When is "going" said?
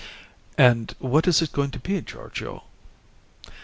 1.51-1.69